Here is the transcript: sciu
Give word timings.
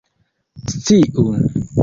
sciu 0.71 1.21